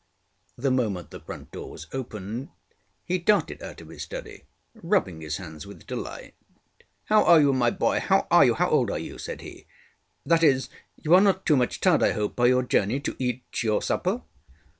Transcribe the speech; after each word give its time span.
The 0.57 0.71
moment 0.71 1.11
the 1.11 1.19
front 1.19 1.51
door 1.51 1.69
was 1.69 1.85
opened 1.93 2.49
he 3.05 3.19
darted 3.19 3.61
out 3.61 3.81
of 3.81 3.89
his 3.89 4.01
study, 4.01 4.45
rubbing 4.73 5.21
his 5.21 5.37
hands 5.37 5.67
with 5.67 5.85
delight. 5.85 6.33
ŌĆ£How 7.11 7.23
are 7.23 7.39
you, 7.39 7.53
my 7.53 7.69
boy? 7.69 7.99
ŌĆöhow 7.99 8.25
are 8.31 8.45
you? 8.45 8.55
How 8.55 8.67
old 8.71 8.89
are 8.89 8.97
you? 8.97 9.17
ŌĆØ 9.17 9.21
said 9.21 9.39
heŌĆöŌĆ£that 9.41 10.41
is, 10.41 10.69
you 10.97 11.13
are 11.13 11.21
not 11.21 11.45
too 11.45 11.55
much 11.55 11.81
tired, 11.81 12.01
I 12.01 12.13
hope, 12.13 12.35
by 12.35 12.47
your 12.47 12.63
journey 12.63 12.99
to 12.99 13.15
eat 13.19 13.43
your 13.61 13.79
supper? 13.83 14.23